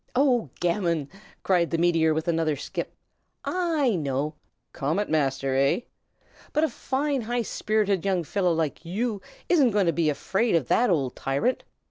"Oh, 0.15 0.49
gammon!" 0.59 1.09
cried 1.43 1.69
the 1.69 1.77
meteor, 1.77 2.11
with 2.15 2.27
another 2.27 2.55
skip. 2.55 2.95
"I 3.45 3.93
know! 3.95 4.33
Comet 4.73 5.11
Master, 5.11 5.55
eh? 5.55 5.81
But 6.53 6.63
a 6.63 6.69
fine 6.69 7.21
high 7.21 7.43
spirited 7.43 8.03
young 8.03 8.23
fellow 8.23 8.51
like 8.51 8.83
you 8.83 9.21
isn't 9.47 9.69
going 9.69 9.85
to 9.85 9.93
be 9.93 10.09
afraid 10.09 10.55
of 10.55 10.69
that 10.69 10.89
old 10.89 11.15
tyrant. 11.15 11.65